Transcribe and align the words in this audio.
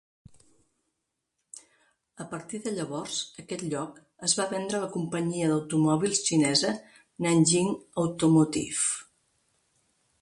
A 2.25 2.27
partir 2.31 2.61
de 2.63 2.73
llavors, 2.77 3.19
aquest 3.43 3.65
lloc 3.75 4.01
es 4.29 4.35
va 4.41 4.49
vendre 4.55 4.79
a 4.79 4.81
la 4.87 4.89
companyia 4.97 5.51
d'automòbils 5.53 6.25
xinesa 6.31 6.75
Nanjing 7.27 7.71
Automotive. 8.07 8.91